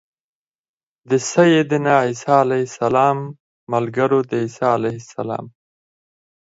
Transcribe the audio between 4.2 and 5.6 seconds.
د عيسی علیه السلام